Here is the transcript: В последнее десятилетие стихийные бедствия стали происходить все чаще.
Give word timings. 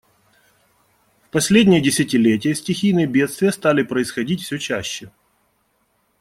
В 1.21 1.29
последнее 1.29 1.79
десятилетие 1.79 2.55
стихийные 2.55 3.05
бедствия 3.05 3.51
стали 3.51 3.83
происходить 3.83 4.41
все 4.41 4.57
чаще. 4.57 5.11